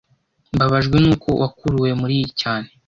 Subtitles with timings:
[0.55, 2.67] Mbabajwe nuko wakuruwe muriyi cyane